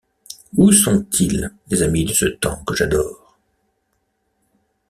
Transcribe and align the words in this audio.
Où 0.57 0.71
sont-ils, 0.71 1.53
les 1.69 1.83
amis 1.83 2.05
de 2.05 2.13
ce 2.13 2.25
temps 2.25 2.63
que 2.65 2.73
j’adore? 2.73 3.37